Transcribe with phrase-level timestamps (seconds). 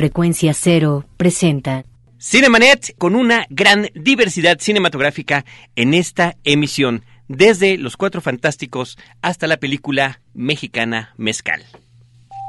[0.00, 1.84] Frecuencia Cero presenta
[2.18, 5.44] Cinemanet con una gran diversidad cinematográfica
[5.76, 11.66] en esta emisión, desde Los Cuatro Fantásticos hasta la película mexicana Mezcal.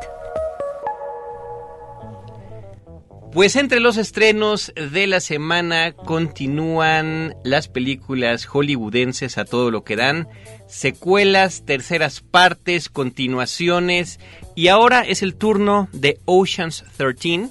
[3.32, 9.94] Pues entre los estrenos de la semana continúan las películas hollywoodenses a todo lo que
[9.94, 10.26] dan,
[10.66, 14.18] secuelas, terceras partes, continuaciones
[14.56, 17.50] y ahora es el turno de Oceans 13,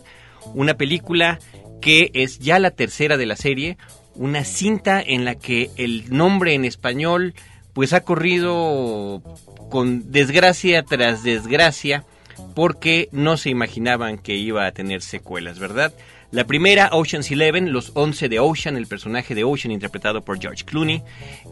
[0.55, 1.39] una película
[1.79, 3.77] que es ya la tercera de la serie,
[4.13, 7.33] una cinta en la que el nombre en español
[7.77, 9.21] pues ha corrido
[9.69, 12.05] con desgracia tras desgracia
[12.55, 15.93] porque no se imaginaban que iba a tener secuelas, ¿verdad?
[16.29, 20.65] La primera, Ocean's Eleven, los 11 de Ocean, el personaje de Ocean interpretado por George
[20.65, 21.01] Clooney,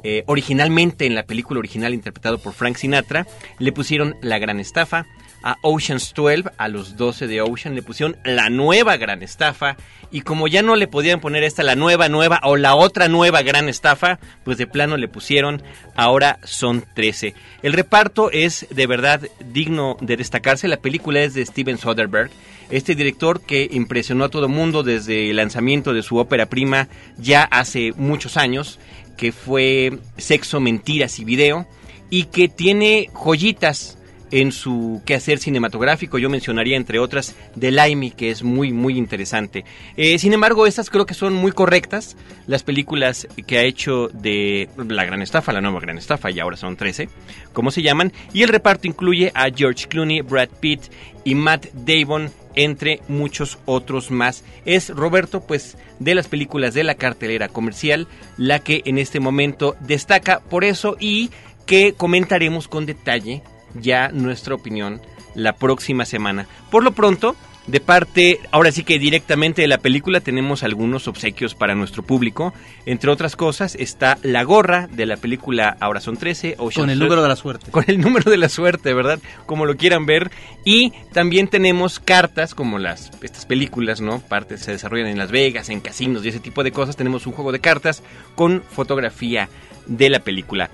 [0.04, 3.26] eh, originalmente en la película original interpretado por Frank Sinatra,
[3.58, 5.06] le pusieron La Gran Estafa,
[5.46, 9.78] a Ocean's 12, a los 12 de Ocean, le pusieron la nueva gran estafa.
[10.10, 13.44] Y como ya no le podían poner esta la nueva, nueva o la otra nueva
[13.44, 15.62] gran estafa, pues de plano le pusieron
[15.96, 17.36] ahora son 13.
[17.62, 20.68] El reparto es de verdad digno de destacarse.
[20.68, 22.32] La película es de Steven Soderbergh.
[22.70, 26.88] Este director que impresionó a todo mundo desde el lanzamiento de su ópera prima
[27.18, 28.80] ya hace muchos años,
[29.18, 31.68] que fue Sexo, Mentiras y Video,
[32.10, 33.98] y que tiene joyitas
[34.32, 36.18] en su quehacer cinematográfico.
[36.18, 39.64] Yo mencionaría, entre otras, Limey, que es muy, muy interesante.
[39.98, 42.18] Eh, sin embargo, estas creo que son muy correctas.
[42.48, 46.58] Las películas que ha hecho de La Gran Estafa, la nueva Gran Estafa, y ahora
[46.58, 47.10] son 13,
[47.54, 48.12] como se llaman.
[48.34, 50.82] Y el reparto incluye a George Clooney, Brad Pitt
[51.24, 54.44] y Matt Damon, entre muchos otros más.
[54.66, 58.08] Es Roberto, pues, de las películas de la cartelera comercial,
[58.38, 61.32] la que en este momento destaca por eso y
[61.66, 63.42] que comentaremos con detalle
[63.74, 65.02] ya nuestra opinión
[65.34, 66.48] la próxima semana.
[66.72, 67.36] Por lo pronto,
[67.68, 72.54] de parte, ahora sí que directamente de la película tenemos algunos obsequios para nuestro público.
[72.86, 76.56] Entre otras cosas está la gorra de la película Ahora son 13.
[76.56, 77.72] con el número de la suerte.
[77.72, 79.20] Con el número de la suerte, ¿verdad?
[79.46, 80.30] Como lo quieran ver.
[80.64, 84.20] Y también tenemos cartas como las estas películas, ¿no?
[84.20, 86.96] Partes se desarrollan en Las Vegas, en casinos y ese tipo de cosas.
[86.96, 88.04] Tenemos un juego de cartas
[88.36, 89.50] con fotografía
[89.88, 90.70] de la película.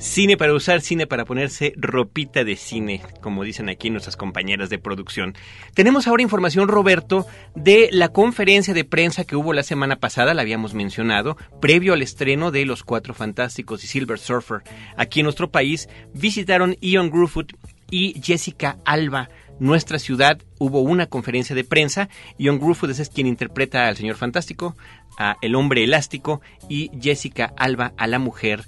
[0.00, 4.78] Cine para usar, cine para ponerse ropita de cine, como dicen aquí nuestras compañeras de
[4.78, 5.34] producción.
[5.74, 10.40] Tenemos ahora información, Roberto, de la conferencia de prensa que hubo la semana pasada, la
[10.40, 14.62] habíamos mencionado, previo al estreno de Los Cuatro Fantásticos y Silver Surfer.
[14.96, 17.52] Aquí en nuestro país visitaron Ian Gruffut
[17.90, 19.28] y Jessica Alba.
[19.58, 22.08] Nuestra ciudad hubo una conferencia de prensa.
[22.38, 24.78] Ian Gruffut es quien interpreta al señor fantástico,
[25.18, 28.64] a el hombre elástico y Jessica Alba a la mujer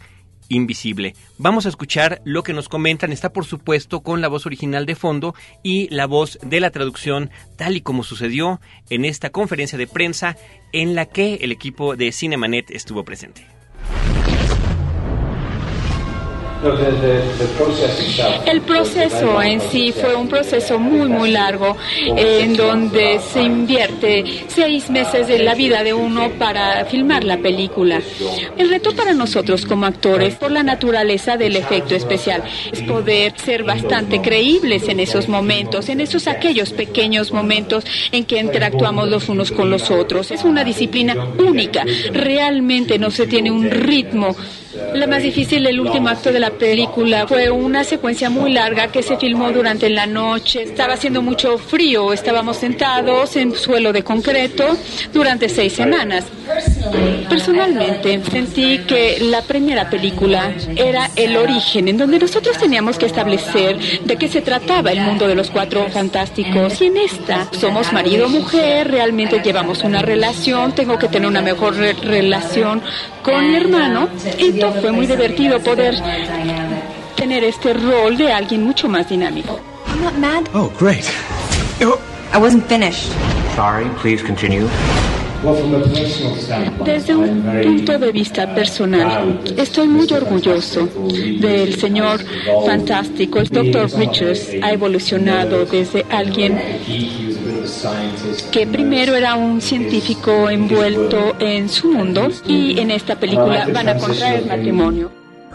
[0.52, 1.14] invisible.
[1.38, 3.12] Vamos a escuchar lo que nos comentan.
[3.12, 7.30] Está por supuesto con la voz original de fondo y la voz de la traducción
[7.56, 8.60] tal y como sucedió
[8.90, 10.36] en esta conferencia de prensa
[10.72, 13.61] en la que el equipo de Cinemanet estuvo presente.
[18.46, 24.88] El proceso en sí fue un proceso muy, muy largo, en donde se invierte seis
[24.88, 28.00] meses de la vida de uno para filmar la película.
[28.56, 33.64] El reto para nosotros como actores, por la naturaleza del efecto especial, es poder ser
[33.64, 39.50] bastante creíbles en esos momentos, en esos aquellos pequeños momentos en que interactuamos los unos
[39.50, 40.30] con los otros.
[40.30, 44.36] Es una disciplina única, realmente no se tiene un ritmo
[44.94, 49.02] la más difícil, el último acto de la película, fue una secuencia muy larga que
[49.02, 50.62] se filmó durante la noche.
[50.62, 54.76] Estaba haciendo mucho frío, estábamos sentados en suelo de concreto
[55.12, 56.24] durante seis semanas.
[57.28, 63.78] Personalmente sentí que la primera película era el origen, en donde nosotros teníamos que establecer
[64.04, 66.80] de qué se trataba el mundo de los cuatro fantásticos.
[66.80, 72.82] Y en esta somos marido-mujer, realmente llevamos una relación, tengo que tener una mejor relación
[73.22, 74.08] con mi hermano.
[74.38, 75.94] Y fue muy divertido poder
[77.16, 79.60] tener este rol de alguien mucho más dinámico.
[79.86, 80.44] I'm not mad.
[80.54, 81.04] Oh, great.
[82.32, 83.12] I wasn't finished.
[83.54, 84.66] Sorry, please continue.
[86.84, 90.88] Desde un punto de vista personal, estoy muy orgulloso
[91.40, 92.20] del señor
[92.64, 93.40] fantástico.
[93.40, 93.90] El Dr.
[93.98, 96.60] Richards ha evolucionado desde alguien
[98.52, 103.96] que primero era un científico envuelto en su mundo y en esta película van a
[103.96, 105.10] contraer matrimonio.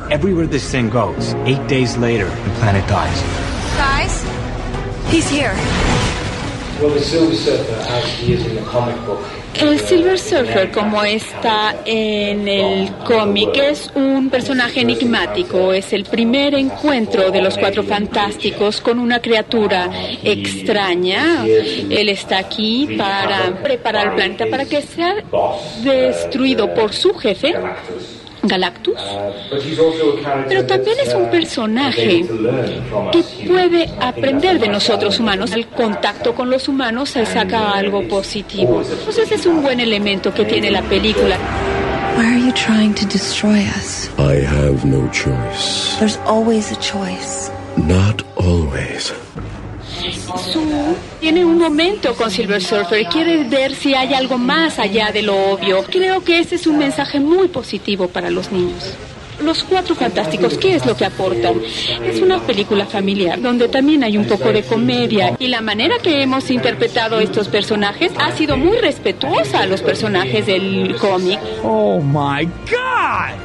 [0.10, 3.24] Everywhere this thing goes, eight days later, the planet dies.
[3.78, 4.24] Guys,
[5.12, 5.54] he's here.
[9.60, 15.74] El Silver Surfer, como está en el cómic, es un personaje enigmático.
[15.74, 19.90] Es el primer encuentro de los cuatro fantásticos con una criatura
[20.24, 21.46] extraña.
[21.46, 25.16] Él está aquí para preparar el planeta para que sea
[25.84, 27.56] destruido por su jefe
[28.48, 29.00] Galactus,
[30.48, 32.26] pero también es un personaje
[33.12, 35.52] que puede aprender de nosotros humanos.
[35.52, 38.82] El contacto con los humanos se saca algo positivo.
[38.82, 41.38] Entonces es un buen elemento que tiene la película.
[42.18, 44.10] Why are you trying to destroy us?
[44.18, 45.96] I have no choice.
[46.00, 47.52] There's always a choice.
[47.78, 49.14] Not always.
[50.52, 55.22] Su, tiene un momento con Silver Surfer, quiere ver si hay algo más allá de
[55.24, 55.84] lo obvio.
[55.84, 58.94] Creo que ese es un mensaje muy positivo para los niños.
[59.42, 61.62] Los Cuatro Fantásticos, ¿qué es lo que aportan?
[62.04, 66.24] Es una película familiar donde también hay un poco de comedia y la manera que
[66.24, 71.40] hemos interpretado estos personajes ha sido muy respetuosa a los personajes del cómic.
[71.64, 73.36] Oh my God!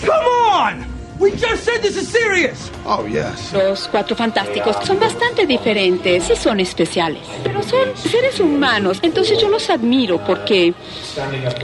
[0.00, 0.86] Come on!
[1.18, 2.70] We just said this is serious.
[2.90, 3.04] Oh.
[3.52, 9.50] Los Cuatro Fantásticos son bastante diferentes y son especiales, pero son seres humanos, entonces yo
[9.50, 10.72] los admiro porque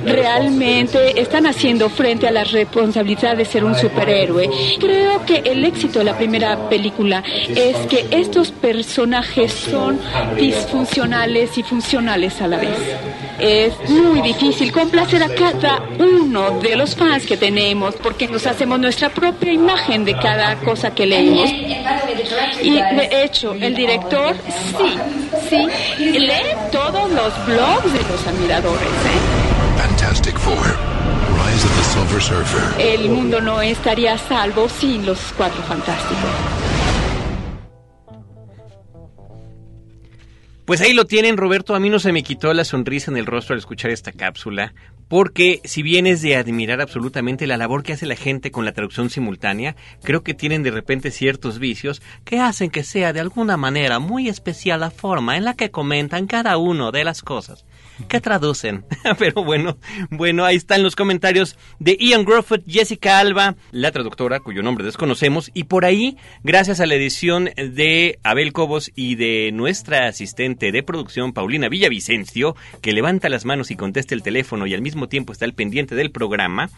[0.05, 4.50] realmente están haciendo frente a la responsabilidad de ser un superhéroe.
[4.79, 9.99] Creo que el éxito de la primera película es que estos personajes son
[10.37, 12.79] disfuncionales y funcionales a la vez.
[13.38, 18.79] Es muy difícil complacer a cada uno de los fans que tenemos porque nos hacemos
[18.79, 21.50] nuestra propia imagen de cada cosa que leemos.
[22.62, 24.37] Y de hecho, el director
[24.78, 24.99] sí,
[25.49, 28.88] sí, lee todos los blogs de los admiradores.
[28.88, 29.78] ¿eh?
[29.78, 30.55] Fantastic Four.
[31.44, 32.80] Rise of the Silver Surfer.
[32.80, 36.74] El mundo no estaría a salvo sin los cuatro fantásticos.
[40.64, 41.75] Pues ahí lo tienen, Roberto.
[41.75, 44.73] A mí no se me quitó la sonrisa en el rostro al escuchar esta cápsula,
[45.09, 48.73] porque si bien es de admirar absolutamente la labor que hace la gente con la
[48.73, 53.59] traducción simultánea, creo que tienen de repente ciertos vicios que hacen que sea de alguna
[53.59, 57.66] manera muy especial la forma en la que comentan cada uno de las cosas
[58.08, 58.84] que traducen.
[59.18, 59.78] Pero bueno,
[60.10, 65.50] bueno, ahí están los comentarios de Ian Grufford, Jessica Alba, la traductora cuyo nombre desconocemos,
[65.54, 70.82] y por ahí, gracias a la edición de Abel Cobos y de nuestra asistente de
[70.82, 75.32] producción, Paulina Villavicencio, que levanta las manos y contesta el teléfono y al mismo tiempo
[75.32, 76.70] está al pendiente del programa,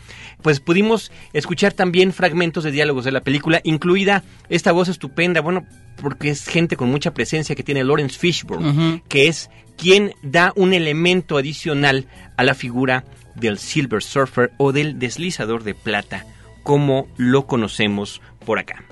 [0.42, 5.66] pues pudimos escuchar también fragmentos de diálogos de la película, incluida esta voz estupenda, bueno,
[6.00, 10.72] porque es gente con mucha presencia que tiene Lawrence Fishburne, que es quien da un
[10.72, 16.24] elemento adicional a la figura del Silver Surfer o del deslizador de plata,
[16.62, 18.84] como lo conocemos por acá.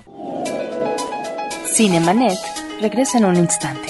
[1.66, 2.38] Cinemanet
[2.80, 3.88] regresa en un instante.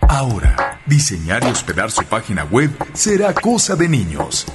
[0.00, 4.46] Ahora, diseñar y hospedar su página web será cosa de niños.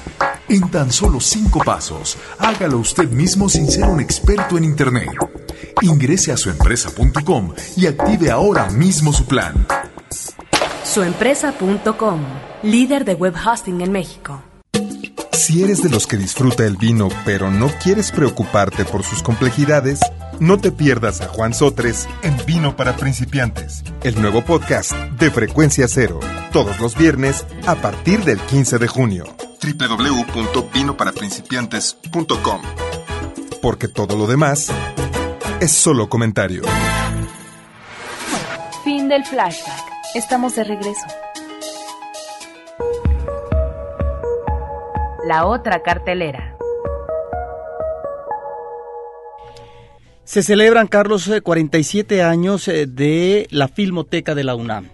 [0.52, 5.08] En tan solo cinco pasos, hágalo usted mismo sin ser un experto en Internet.
[5.82, 9.66] Ingrese a suempresa.com y active ahora mismo su plan.
[10.84, 12.20] Suempresa.com,
[12.64, 14.44] líder de web hosting en México.
[15.32, 20.02] Si eres de los que disfruta el vino pero no quieres preocuparte por sus complejidades,
[20.42, 25.88] no te pierdas a Juan Sotres en Vino para Principiantes, el nuevo podcast de Frecuencia
[25.88, 26.20] Cero,
[26.52, 29.24] todos los viernes a partir del 15 de junio.
[29.62, 32.62] www.vinoparaprincipiantes.com
[33.62, 34.72] Porque todo lo demás
[35.60, 36.64] es solo comentario.
[38.84, 39.86] Fin del flashback.
[40.16, 41.06] Estamos de regreso.
[45.28, 46.58] La otra cartelera.
[50.24, 54.90] Se celebran, Carlos, 47 eh, años eh, de la Filmoteca de la UNAM.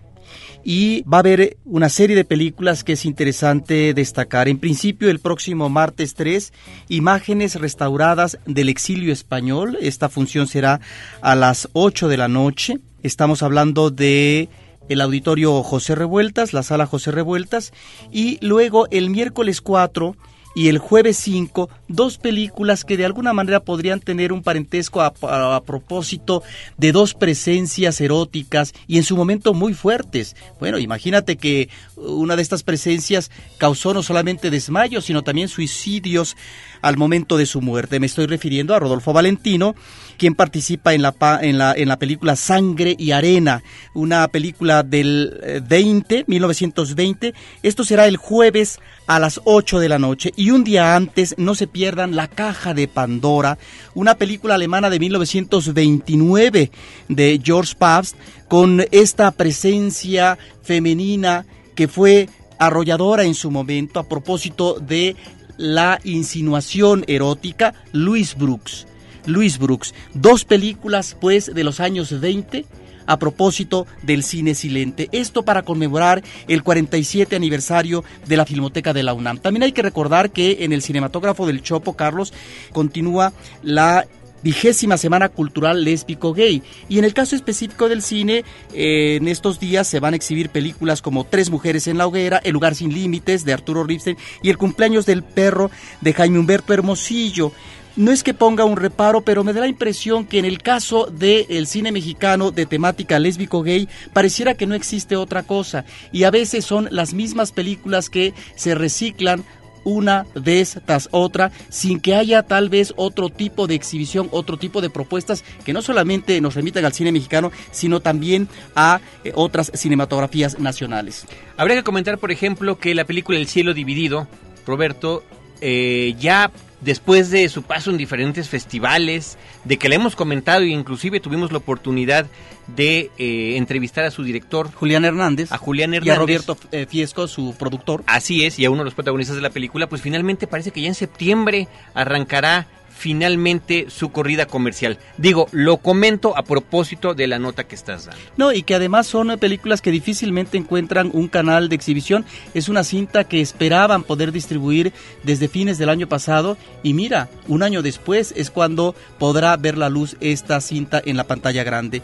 [0.69, 4.49] Y va a haber una serie de películas que es interesante destacar.
[4.49, 6.51] En principio, el próximo martes 3,
[6.89, 9.77] imágenes restauradas del exilio español.
[9.79, 10.81] Esta función será
[11.21, 12.79] a las 8 de la noche.
[13.01, 14.49] Estamos hablando de
[14.89, 17.71] el auditorio José Revueltas, la sala José Revueltas,
[18.11, 20.17] y luego el miércoles 4
[20.57, 25.13] y el jueves 5, dos películas que de alguna manera podrían tener un parentesco a,
[25.21, 26.41] a, propósito
[26.77, 30.35] de dos presencias eróticas y en su momento muy fuertes.
[30.59, 36.35] Bueno, imagínate que una de estas presencias causó no solamente desmayos, sino también suicidios
[36.81, 37.99] al momento de su muerte.
[37.99, 39.75] Me estoy refiriendo a Rodolfo Valentino,
[40.17, 45.63] quien participa en la, en la, en la película Sangre y Arena, una película del
[45.67, 47.33] 20, eh, 1920.
[47.63, 50.31] Esto será el jueves a las 8 de la noche.
[50.35, 53.57] Y un día antes, no se pierdan La Caja de Pandora,
[53.93, 56.71] una película alemana de 1929
[57.07, 58.15] de George Pabst,
[58.47, 61.45] con esta presencia femenina
[61.75, 65.15] que fue arrolladora en su momento a propósito de
[65.57, 68.87] la insinuación erótica, Louis Brooks.
[69.27, 72.65] Louis Brooks, dos películas pues de los años 20
[73.07, 75.09] a propósito del cine silente.
[75.11, 79.39] Esto para conmemorar el 47 aniversario de la Filmoteca de la UNAM.
[79.39, 82.33] También hay que recordar que en el cinematógrafo del Chopo, Carlos,
[82.73, 84.05] continúa la
[84.43, 86.61] vigésima semana cultural lésbico gay.
[86.89, 88.43] Y en el caso específico del cine,
[88.73, 92.39] eh, en estos días se van a exhibir películas como Tres mujeres en la hoguera,
[92.43, 96.73] El lugar sin límites de Arturo Ripstein y El cumpleaños del perro de Jaime Humberto
[96.73, 97.51] Hermosillo.
[97.97, 101.07] No es que ponga un reparo, pero me da la impresión que en el caso
[101.07, 105.83] del cine mexicano de temática lésbico-gay, pareciera que no existe otra cosa.
[106.11, 109.43] Y a veces son las mismas películas que se reciclan
[109.83, 114.79] una vez tras otra, sin que haya tal vez otro tipo de exhibición, otro tipo
[114.79, 119.71] de propuestas que no solamente nos remiten al cine mexicano, sino también a eh, otras
[119.73, 121.25] cinematografías nacionales.
[121.55, 124.27] Habría que comentar, por ejemplo, que la película El cielo dividido,
[124.67, 125.23] Roberto,
[125.61, 130.67] eh, ya después de su paso en diferentes festivales, de que le hemos comentado e
[130.67, 132.27] inclusive tuvimos la oportunidad
[132.67, 136.85] de eh, entrevistar a su director Julián Hernández, a Julián Hernández y a Roberto eh,
[136.87, 138.03] Fiesco, su productor.
[138.07, 140.81] Así es, y a uno de los protagonistas de la película, pues finalmente parece que
[140.81, 142.67] ya en septiembre arrancará
[142.97, 144.97] finalmente su corrida comercial.
[145.17, 148.21] Digo, lo comento a propósito de la nota que estás dando.
[148.37, 152.25] No, y que además son películas que difícilmente encuentran un canal de exhibición.
[152.53, 157.61] Es una cinta que esperaban poder distribuir desde fines del año pasado y mira, un
[157.61, 162.01] año después es cuando podrá ver la luz esta cinta en la pantalla grande.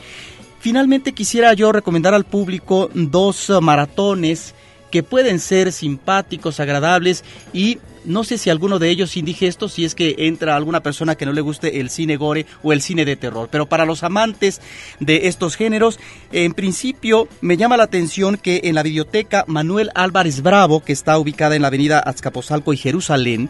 [0.60, 4.54] Finalmente quisiera yo recomendar al público dos maratones
[4.94, 9.96] que pueden ser simpáticos, agradables y no sé si alguno de ellos indigestos, si es
[9.96, 13.16] que entra alguna persona que no le guste el cine gore o el cine de
[13.16, 13.50] terror.
[13.52, 14.62] Pero para los amantes
[15.00, 16.00] de estos géneros,
[16.32, 21.18] en principio me llama la atención que en la biblioteca Manuel Álvarez Bravo, que está
[21.18, 23.50] ubicada en la avenida Azcapotzalco y Jerusalén,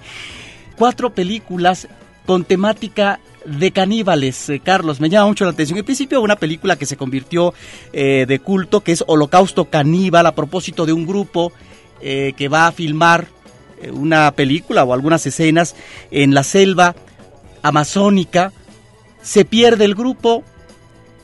[0.77, 1.89] cuatro películas
[2.25, 5.77] con temática de caníbales, eh, Carlos, me llama mucho la atención.
[5.77, 7.53] En principio una película que se convirtió
[7.91, 11.51] eh, de culto, que es Holocausto Caníbal, a propósito de un grupo
[12.01, 13.27] eh, que va a filmar
[13.91, 15.75] una película o algunas escenas
[16.09, 16.95] en la selva
[17.63, 18.53] amazónica,
[19.21, 20.45] se pierde el grupo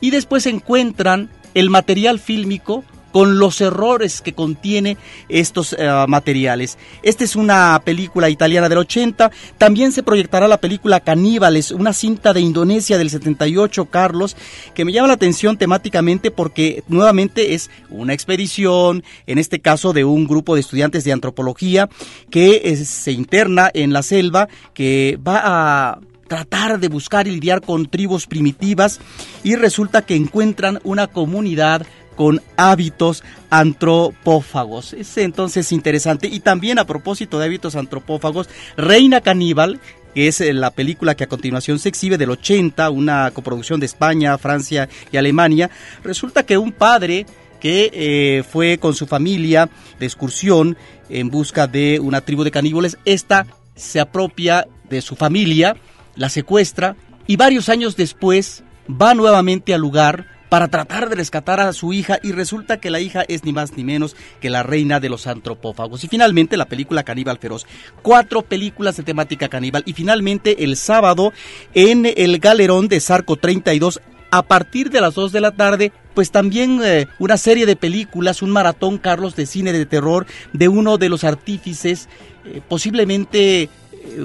[0.02, 4.98] y después encuentran el material fílmico con los errores que contiene
[5.28, 6.78] estos eh, materiales.
[7.04, 12.34] Esta es una película italiana del 80, también se proyectará la película Caníbales, una cinta
[12.34, 14.36] de Indonesia del 78, Carlos,
[14.74, 20.06] que me llama la atención temáticamente porque nuevamente es una expedición, en este caso de
[20.06, 21.90] un grupo de estudiantes de antropología
[22.30, 26.00] que se interna en la selva, que va a
[26.30, 29.02] tratar de buscar y lidiar con tribus primitivas
[29.44, 31.86] y resulta que encuentran una comunidad
[32.20, 34.92] con hábitos antropófagos.
[34.92, 36.28] Es entonces interesante.
[36.28, 39.80] Y también a propósito de hábitos antropófagos, Reina Caníbal,
[40.14, 43.86] que es eh, la película que a continuación se exhibe del 80, una coproducción de
[43.86, 45.70] España, Francia y Alemania,
[46.04, 47.26] resulta que un padre
[47.62, 50.76] que eh, fue con su familia de excursión
[51.08, 53.48] en busca de una tribu de caníbales, esta
[53.78, 55.78] se apropia de su familia,
[56.18, 56.98] la secuestra
[57.28, 62.20] y varios años después va nuevamente al lugar para tratar de rescatar a su hija
[62.22, 65.28] y resulta que la hija es ni más ni menos que la reina de los
[65.28, 66.04] antropófagos.
[66.04, 67.66] Y finalmente la película Caníbal Feroz.
[68.02, 71.32] Cuatro películas de temática caníbal y finalmente el sábado
[71.74, 74.02] en el Galerón de Sarco 32
[74.32, 78.42] a partir de las 2 de la tarde, pues también eh, una serie de películas,
[78.42, 82.10] un maratón Carlos de cine de terror de uno de los artífices,
[82.46, 83.70] eh, posiblemente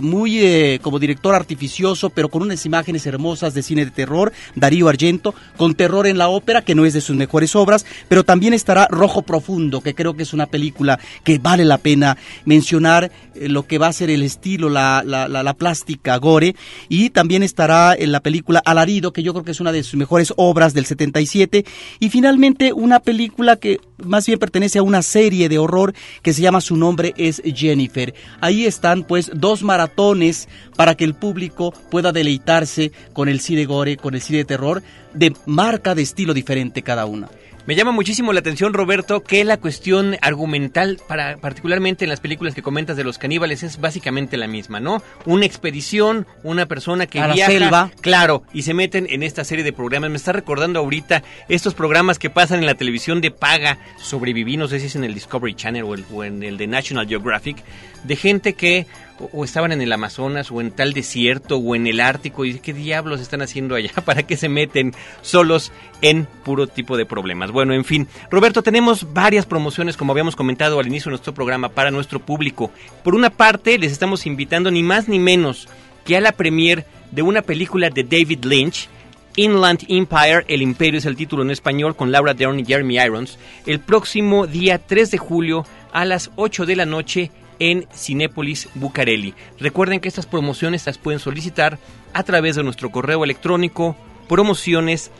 [0.01, 4.89] muy eh, como director artificioso, pero con unas imágenes hermosas de cine de terror, Darío
[4.89, 8.55] Argento, con terror en la ópera, que no es de sus mejores obras, pero también
[8.55, 13.49] estará Rojo Profundo, que creo que es una película que vale la pena mencionar eh,
[13.49, 16.57] lo que va a ser el estilo, la, la, la, plástica gore,
[16.89, 19.95] y también estará en la película Alarido, que yo creo que es una de sus
[19.95, 21.65] mejores obras del 77,
[22.01, 26.43] y finalmente una película que más bien pertenece a una serie de horror que se
[26.43, 28.15] llama Su nombre es Jennifer.
[28.41, 33.97] Ahí están pues dos maratones para que el público pueda deleitarse con el cine gore,
[33.97, 34.83] con el cine terror,
[35.13, 37.29] de marca de estilo diferente cada una.
[37.67, 42.55] Me llama muchísimo la atención, Roberto, que la cuestión argumental, para, particularmente en las películas
[42.55, 45.03] que comentas de los caníbales, es básicamente la misma, ¿no?
[45.25, 50.11] Una expedición, una persona que viaja, claro, y se meten en esta serie de programas.
[50.11, 54.69] Me está recordando ahorita estos programas que pasan en la televisión de paga, sobreviví, no
[54.69, 57.57] sé si es en el Discovery Channel o en el de National Geographic,
[58.03, 58.87] de gente que
[59.33, 62.73] o, estaban en el Amazonas o en tal desierto o en el Ártico y qué
[62.73, 64.93] diablos están haciendo allá para que se meten
[65.23, 67.51] solos en puro tipo de problemas.
[67.51, 71.69] Bueno, en fin, Roberto, tenemos varias promociones como habíamos comentado al inicio de nuestro programa
[71.69, 72.71] para nuestro público.
[73.03, 75.69] Por una parte, les estamos invitando ni más ni menos
[76.05, 78.89] que a la premier de una película de David Lynch,
[79.37, 83.39] Inland Empire, El Imperio es el título en español, con Laura Dern y Jeremy Irons,
[83.67, 89.35] el próximo día 3 de julio a las 8 de la noche en Cinépolis Bucareli.
[89.59, 91.79] Recuerden que estas promociones las pueden solicitar
[92.13, 93.97] a través de nuestro correo electrónico
[94.29, 95.11] promociones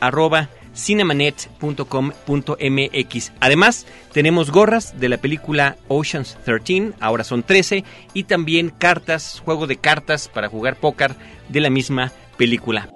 [0.75, 3.31] cinemanet.com.mx.
[3.39, 7.83] Además, tenemos gorras de la película Oceans 13, ahora son 13,
[8.13, 11.15] y también cartas, juego de cartas para jugar póker
[11.49, 12.89] de la misma película.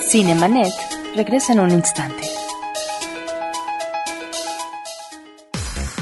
[0.00, 0.72] Cinemanet
[1.14, 2.41] regresa en un instante.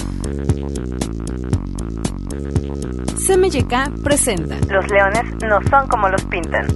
[3.27, 6.67] CMYK presenta Los leones no son como los pintan.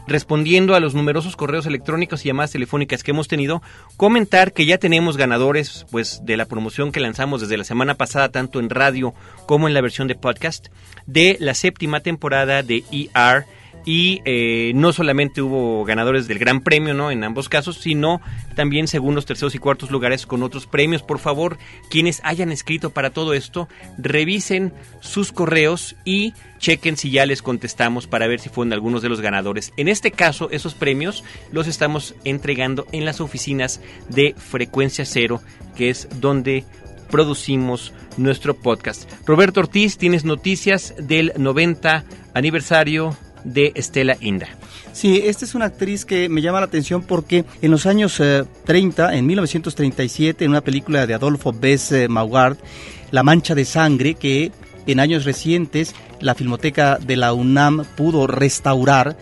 [0.08, 3.62] respondiendo a los numerosos correos electrónicos y llamadas telefónicas que hemos tenido,
[3.98, 8.30] comentar que ya tenemos ganadores pues de la promoción que lanzamos desde la semana pasada
[8.30, 9.12] tanto en radio
[9.44, 10.68] como en la versión de podcast
[11.06, 13.44] de la séptima temporada de ER
[13.84, 17.10] y eh, no solamente hubo ganadores del Gran Premio, ¿no?
[17.10, 18.20] En ambos casos, sino
[18.54, 21.02] también segundos, terceros y cuartos lugares con otros premios.
[21.02, 21.58] Por favor,
[21.90, 28.06] quienes hayan escrito para todo esto, revisen sus correos y chequen si ya les contestamos
[28.06, 29.72] para ver si fueron algunos de los ganadores.
[29.76, 35.40] En este caso, esos premios los estamos entregando en las oficinas de Frecuencia Cero,
[35.76, 36.64] que es donde
[37.10, 39.10] producimos nuestro podcast.
[39.26, 44.48] Roberto Ortiz, tienes noticias del 90 aniversario de Estela Inda.
[44.92, 48.20] Sí, esta es una actriz que me llama la atención porque en los años
[48.64, 52.56] 30, eh, en 1937, en una película de Adolfo Bess eh, Maugard,
[53.10, 54.52] La Mancha de Sangre, que
[54.86, 59.16] en años recientes la Filmoteca de la UNAM pudo restaurar,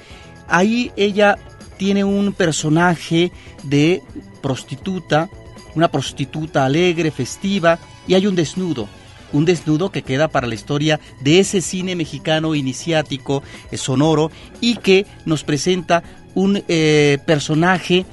[0.48, 1.36] ahí ella
[1.76, 3.32] tiene un personaje
[3.64, 4.02] de
[4.40, 5.28] prostituta,
[5.74, 8.88] una prostituta alegre, festiva, y hay un desnudo
[9.32, 14.76] un desnudo que queda para la historia de ese cine mexicano iniciático, eh, sonoro, y
[14.76, 16.02] que nos presenta
[16.34, 18.04] un eh, personaje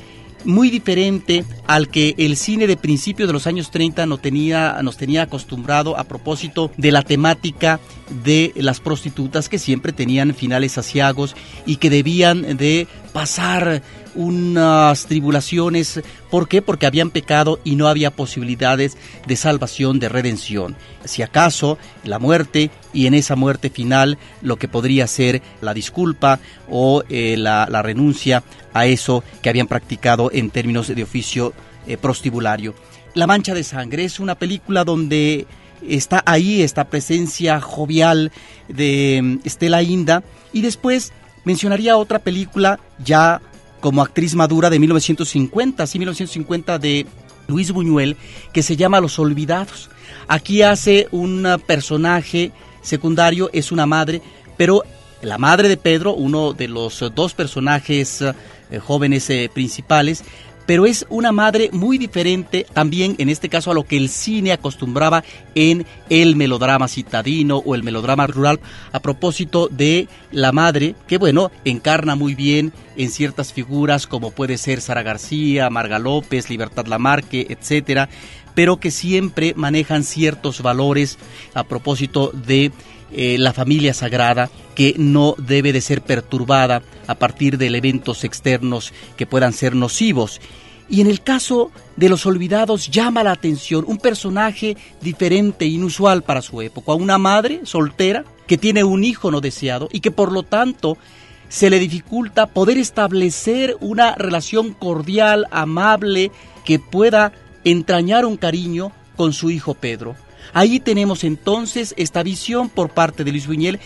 [0.45, 4.97] muy diferente al que el cine de principios de los años 30 no tenía, nos
[4.97, 7.79] tenía acostumbrado a propósito de la temática
[8.23, 13.81] de las prostitutas que siempre tenían finales asiagos y que debían de pasar
[14.15, 16.01] unas tribulaciones.
[16.29, 16.61] ¿Por qué?
[16.61, 18.97] Porque habían pecado y no había posibilidades
[19.27, 20.75] de salvación, de redención.
[21.05, 26.39] Si acaso la muerte y en esa muerte final lo que podría ser la disculpa
[26.69, 31.53] o eh, la, renuncia a eso que habían practicado en términos de oficio
[31.87, 32.73] eh, prostibulario.
[33.13, 35.45] La mancha de sangre es una película donde
[35.87, 38.31] está ahí esta presencia jovial
[38.67, 43.41] de mm, Estela Inda y después mencionaría otra película ya
[43.79, 47.05] como actriz madura de 1950, sí, 1950 de
[47.47, 48.15] Luis Buñuel,
[48.53, 49.89] que se llama Los Olvidados.
[50.27, 54.21] Aquí hace un personaje secundario, es una madre,
[54.55, 54.83] pero
[55.21, 60.23] la madre de Pedro, uno de los dos personajes eh, jóvenes eh, principales,
[60.65, 64.51] pero es una madre muy diferente también en este caso a lo que el cine
[64.51, 65.23] acostumbraba
[65.55, 68.59] en el melodrama citadino o el melodrama rural
[68.91, 74.57] a propósito de la madre que bueno encarna muy bien en ciertas figuras como puede
[74.57, 78.09] ser Sara García, Marga López, Libertad Lamarque, etcétera,
[78.55, 81.17] pero que siempre manejan ciertos valores
[81.53, 82.71] a propósito de
[83.11, 88.93] eh, la familia sagrada que no debe de ser perturbada a partir de eventos externos
[89.17, 90.41] que puedan ser nocivos.
[90.89, 96.41] Y en el caso de los olvidados llama la atención un personaje diferente, inusual para
[96.41, 100.43] su época, una madre soltera que tiene un hijo no deseado y que por lo
[100.43, 100.97] tanto
[101.47, 106.31] se le dificulta poder establecer una relación cordial, amable,
[106.65, 107.31] que pueda
[107.63, 110.15] entrañar un cariño con su hijo Pedro.
[110.53, 113.79] Ahí tenemos entonces esta visión por parte de Luis Buñuel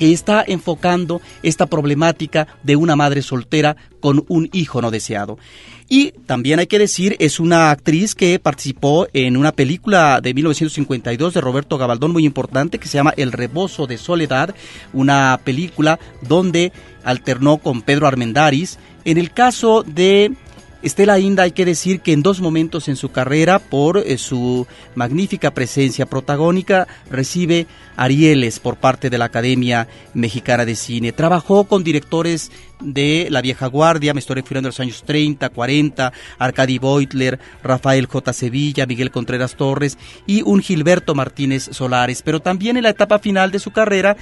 [0.00, 5.36] que está enfocando esta problemática de una madre soltera con un hijo no deseado.
[5.90, 11.34] Y también hay que decir, es una actriz que participó en una película de 1952
[11.34, 14.54] de Roberto Gabaldón muy importante que se llama El rebozo de soledad,
[14.94, 16.72] una película donde
[17.04, 18.78] alternó con Pedro Armendáriz.
[19.04, 20.32] En el caso de
[20.82, 24.66] Estela Inda hay que decir que en dos momentos en su carrera, por eh, su
[24.94, 27.66] magnífica presencia protagónica, recibe
[27.96, 31.12] Arieles por parte de la Academia Mexicana de Cine.
[31.12, 36.14] Trabajó con directores de la vieja guardia, me estoy refiriendo a los años 30, 40,
[36.38, 38.32] Arcadi Beutler, Rafael J.
[38.32, 42.22] Sevilla, Miguel Contreras Torres y un Gilberto Martínez Solares.
[42.22, 44.16] Pero también en la etapa final de su carrera,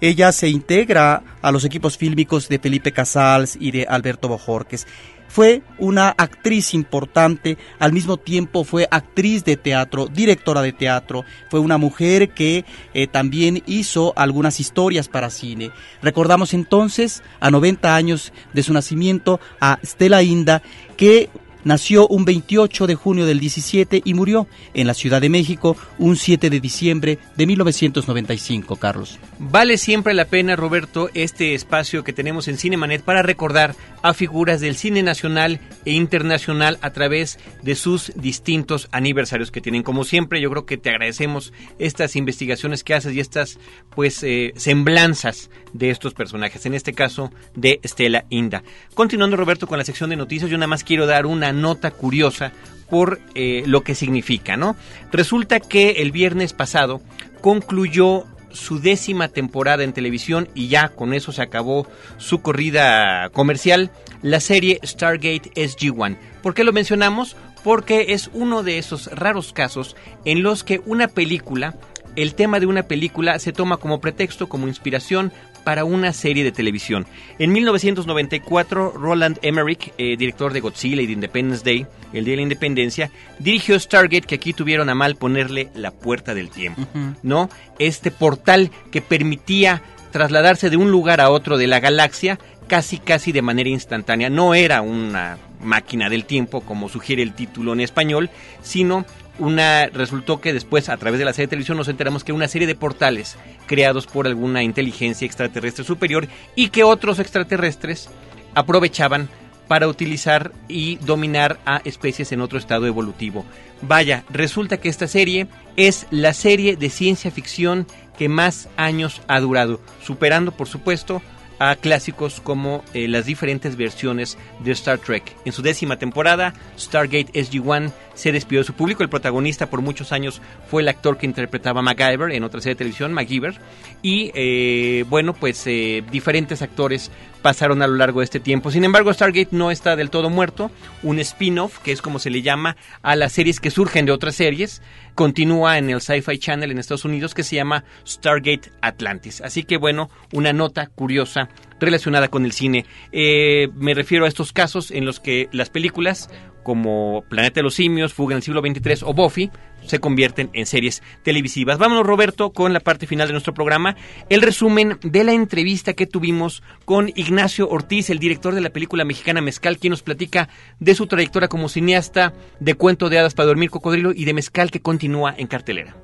[0.00, 4.88] ella se integra a los equipos fílmicos de Felipe Casals y de Alberto Bojorques.
[5.30, 11.60] Fue una actriz importante, al mismo tiempo fue actriz de teatro, directora de teatro, fue
[11.60, 12.64] una mujer que
[12.94, 15.70] eh, también hizo algunas historias para cine.
[16.02, 20.62] Recordamos entonces, a 90 años de su nacimiento, a Stella Inda,
[20.96, 21.30] que
[21.64, 26.16] Nació un 28 de junio del 17 y murió en la Ciudad de México un
[26.16, 29.18] 7 de diciembre de 1995, Carlos.
[29.38, 34.60] Vale siempre la pena, Roberto, este espacio que tenemos en Cinemanet para recordar a figuras
[34.60, 39.82] del cine nacional e internacional a través de sus distintos aniversarios que tienen.
[39.82, 43.58] Como siempre, yo creo que te agradecemos estas investigaciones que haces y estas
[43.94, 48.62] pues eh, semblanzas de estos personajes, en este caso de Estela Inda.
[48.94, 52.52] Continuando, Roberto, con la sección de noticias, yo nada más quiero dar una nota curiosa
[52.88, 54.76] por eh, lo que significa, ¿no?
[55.12, 57.00] Resulta que el viernes pasado
[57.40, 61.86] concluyó su décima temporada en televisión y ya con eso se acabó
[62.18, 63.90] su corrida comercial,
[64.22, 66.16] la serie Stargate SG-1.
[66.42, 67.36] ¿Por qué lo mencionamos?
[67.62, 71.76] Porque es uno de esos raros casos en los que una película
[72.16, 75.32] el tema de una película se toma como pretexto, como inspiración
[75.64, 77.06] para una serie de televisión.
[77.38, 82.36] En 1994, Roland Emmerich, eh, director de Godzilla y de Independence Day, el Día de
[82.36, 86.86] la Independencia, dirigió Stargate, que aquí tuvieron a mal ponerle la puerta del tiempo,
[87.22, 87.50] ¿no?
[87.78, 93.32] Este portal que permitía trasladarse de un lugar a otro de la galaxia casi casi
[93.32, 94.30] de manera instantánea.
[94.30, 98.30] No era una máquina del tiempo como sugiere el título en español,
[98.62, 99.04] sino
[99.40, 102.48] una resultó que después a través de la serie de televisión nos enteramos que una
[102.48, 108.08] serie de portales creados por alguna inteligencia extraterrestre superior y que otros extraterrestres
[108.54, 109.28] aprovechaban
[109.66, 113.44] para utilizar y dominar a especies en otro estado evolutivo.
[113.82, 117.86] Vaya, resulta que esta serie es la serie de ciencia ficción
[118.18, 121.22] que más años ha durado, superando por supuesto
[121.60, 125.36] a clásicos como eh, las diferentes versiones de Star Trek.
[125.44, 129.02] En su décima temporada, Stargate SG-1 se despidió de su público.
[129.02, 132.74] El protagonista por muchos años fue el actor que interpretaba a MacGyver en otra serie
[132.74, 133.54] de televisión, MacGyver.
[134.02, 138.70] Y eh, bueno, pues eh, diferentes actores pasaron a lo largo de este tiempo.
[138.70, 140.70] Sin embargo, Stargate no está del todo muerto.
[141.02, 144.34] Un spin-off, que es como se le llama a las series que surgen de otras
[144.34, 144.82] series,
[145.14, 149.40] continúa en el Sci-Fi Channel en Estados Unidos que se llama Stargate Atlantis.
[149.40, 151.48] Así que bueno, una nota curiosa
[151.80, 152.84] relacionada con el cine.
[153.12, 156.30] Eh, me refiero a estos casos en los que las películas
[156.62, 159.50] como Planeta de los Simios, Fuga en el siglo XXIII o Buffy
[159.86, 161.78] se convierten en series televisivas.
[161.78, 163.96] Vámonos, Roberto, con la parte final de nuestro programa,
[164.28, 169.04] el resumen de la entrevista que tuvimos con Ignacio Ortiz, el director de la película
[169.04, 173.46] mexicana Mezcal, quien nos platica de su trayectoria como cineasta de cuento de hadas para
[173.46, 175.96] dormir cocodrilo y de Mezcal que continúa en cartelera.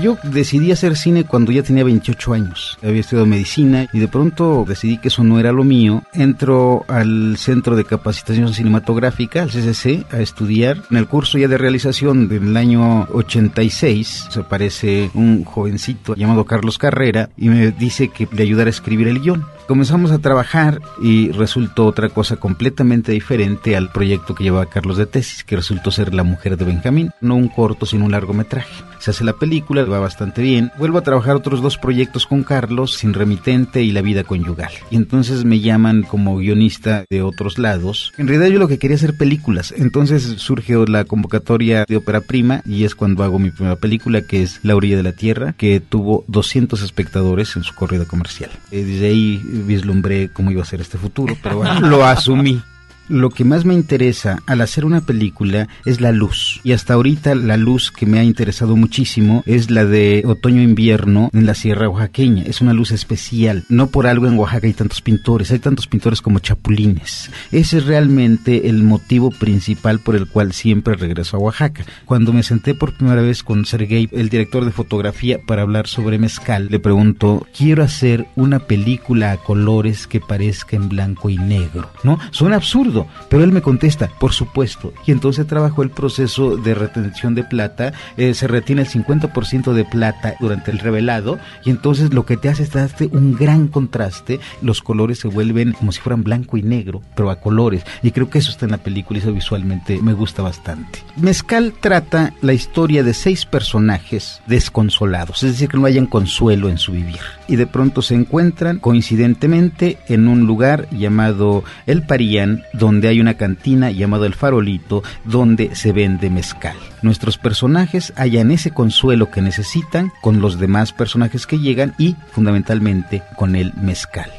[0.00, 2.78] Yo decidí hacer cine cuando ya tenía 28 años.
[2.82, 6.02] Había estudiado medicina y de pronto decidí que eso no era lo mío.
[6.14, 10.82] Entro al Centro de Capacitación Cinematográfica, al CCC, a estudiar.
[10.90, 16.78] En el curso ya de realización del año 86 se aparece un jovencito llamado Carlos
[16.78, 19.44] Carrera y me dice que le ayudara a escribir el guion.
[19.66, 25.06] Comenzamos a trabajar y resultó otra cosa completamente diferente al proyecto que llevaba Carlos de
[25.06, 28.84] tesis, que resultó ser La mujer de Benjamín, no un corto sino un largometraje.
[28.98, 30.70] Se hace la película, va bastante bien.
[30.78, 34.72] Vuelvo a trabajar otros dos proyectos con Carlos, Sin remitente y La vida conyugal.
[34.90, 38.12] Y entonces me llaman como guionista de otros lados.
[38.18, 39.74] En realidad yo lo que quería hacer películas.
[39.76, 44.42] Entonces surge la convocatoria de ópera prima y es cuando hago mi primera película que
[44.42, 48.50] es La orilla de la tierra, que tuvo 200 espectadores en su corrida comercial.
[48.70, 52.62] Eh, desde ahí vislumbré cómo iba a ser este futuro, pero bueno, lo asumí.
[53.08, 56.60] Lo que más me interesa al hacer una película es la luz.
[56.64, 61.44] Y hasta ahorita la luz que me ha interesado muchísimo es la de otoño-invierno en
[61.44, 62.44] la Sierra Oaxaqueña.
[62.44, 63.64] Es una luz especial.
[63.68, 65.50] No por algo en Oaxaca hay tantos pintores.
[65.50, 67.30] Hay tantos pintores como chapulines.
[67.52, 71.84] Ese es realmente el motivo principal por el cual siempre regreso a Oaxaca.
[72.06, 76.18] Cuando me senté por primera vez con Sergei, el director de fotografía, para hablar sobre
[76.18, 81.90] mezcal, le pregunto, quiero hacer una película a colores que parezca en blanco y negro.
[82.02, 82.18] ¿No?
[82.30, 82.93] Suena absurdo
[83.28, 84.92] pero él me contesta, por supuesto.
[85.06, 89.84] Y entonces trabajó el proceso de retención de plata, eh, se retiene el 50% de
[89.84, 94.40] plata durante el revelado y entonces lo que te hace es darte un gran contraste,
[94.62, 97.84] los colores se vuelven como si fueran blanco y negro, pero a colores.
[98.02, 101.00] Y creo que eso está en la película y eso visualmente me gusta bastante.
[101.16, 106.78] Mezcal trata la historia de seis personajes desconsolados, es decir, que no hayan consuelo en
[106.78, 107.20] su vivir.
[107.46, 113.34] Y de pronto se encuentran coincidentemente en un lugar llamado El Parían, donde hay una
[113.34, 116.76] cantina llamada El Farolito, donde se vende mezcal.
[117.02, 123.22] Nuestros personajes hallan ese consuelo que necesitan con los demás personajes que llegan y fundamentalmente
[123.36, 124.30] con el mezcal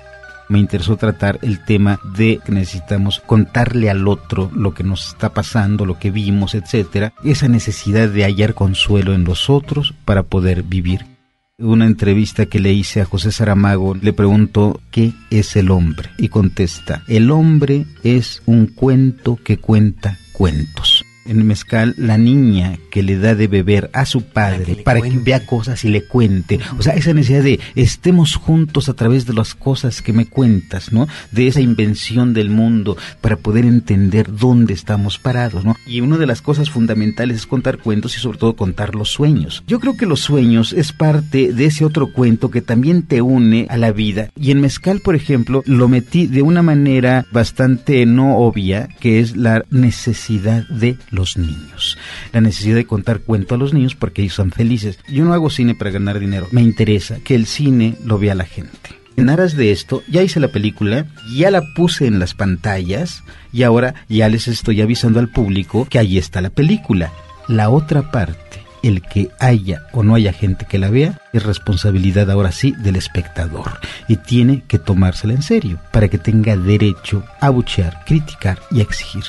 [0.50, 5.34] me interesó tratar el tema de que necesitamos contarle al otro lo que nos está
[5.34, 10.64] pasando, lo que vimos, etcétera, esa necesidad de hallar consuelo en los otros para poder
[10.64, 11.15] vivir
[11.58, 16.10] una entrevista que le hice a José Saramago, le pregunto ¿qué es el hombre?
[16.18, 23.04] Y contesta, el hombre es un cuento que cuenta cuentos en Mezcal la niña que
[23.04, 26.60] le da de beber a su padre para que, vea cosas y le cuente.
[26.78, 30.92] O sea, esa necesidad de estemos juntos a través de las cosas que me cuentas,
[30.92, 31.08] ¿no?
[31.32, 35.76] De esa invención del mundo para poder entender dónde estamos parados, ¿no?
[35.86, 39.64] Y una de las cosas fundamentales es contar cuentos y sobre todo contar los sueños.
[39.68, 43.68] Yo creo que los sueños es parte de ese otro cuento que también te une
[43.70, 44.30] a la vida.
[44.40, 49.36] Y en Mezcal, por ejemplo, lo metí de una manera bastante no obvia, que es
[49.36, 51.98] la necesidad de los niños.
[52.32, 55.00] La necesidad de contar cuento a los niños porque ellos son felices.
[55.08, 56.48] Yo no hago cine para ganar dinero.
[56.52, 59.06] Me interesa que el cine lo vea la gente.
[59.18, 63.24] En aras de esto, ya hice la película, ya la puse en las pantallas
[63.54, 67.14] y ahora ya les estoy avisando al público que ahí está la película.
[67.48, 72.30] La otra parte, el que haya o no haya gente que la vea, es responsabilidad
[72.30, 77.50] ahora sí del espectador y tiene que tomársela en serio para que tenga derecho a
[77.50, 79.24] buchear, criticar y exigir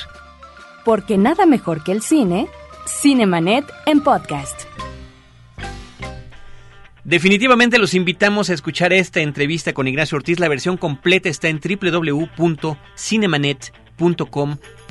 [0.87, 2.47] porque nada mejor que el cine,
[2.87, 4.61] Cinemanet en podcast.
[7.03, 10.39] Definitivamente los invitamos a escuchar esta entrevista con Ignacio Ortiz.
[10.39, 14.83] La versión completa está en www.cinemanet.com .com.mx.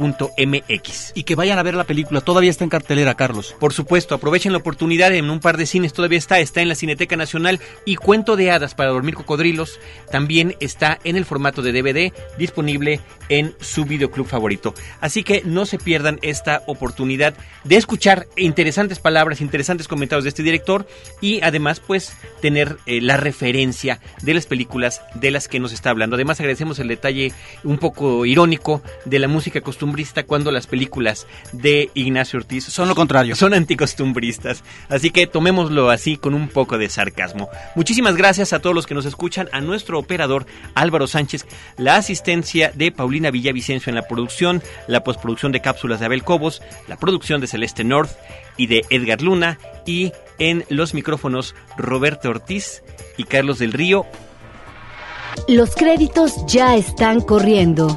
[1.15, 3.55] Y que vayan a ver la película, todavía está en cartelera, Carlos.
[3.59, 6.75] Por supuesto, aprovechen la oportunidad, en un par de cines todavía está, está en la
[6.75, 9.79] Cineteca Nacional y Cuento de Hadas para dormir cocodrilos
[10.11, 14.75] también está en el formato de DVD disponible en su videoclub favorito.
[15.01, 20.43] Así que no se pierdan esta oportunidad de escuchar interesantes palabras, interesantes comentarios de este
[20.43, 20.87] director
[21.21, 25.91] y además pues tener eh, la referencia de las películas de las que nos está
[25.91, 26.17] hablando.
[26.17, 27.33] Además agradecemos el detalle
[27.65, 32.95] un poco irónico de la música costumbrista cuando las películas de Ignacio Ortiz son lo
[32.95, 33.37] contrario.
[33.37, 34.63] Son anticostumbristas.
[34.89, 37.49] Así que tomémoslo así con un poco de sarcasmo.
[37.75, 42.73] Muchísimas gracias a todos los que nos escuchan, a nuestro operador Álvaro Sánchez, la asistencia
[42.75, 47.41] de Paulina Villavicencio en la producción, la postproducción de cápsulas de Abel Cobos, la producción
[47.41, 48.11] de Celeste North
[48.57, 52.83] y de Edgar Luna y en los micrófonos Roberto Ortiz
[53.17, 54.07] y Carlos del Río.
[55.49, 57.97] Los créditos ya están corriendo.